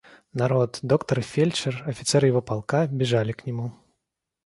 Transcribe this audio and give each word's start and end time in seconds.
Народ, 0.41 0.79
доктор 0.81 1.19
и 1.19 1.21
фельдшер, 1.21 1.83
офицеры 1.85 2.25
его 2.25 2.41
полка, 2.41 2.87
бежали 2.87 3.33
к 3.33 3.45
нему. 3.45 3.71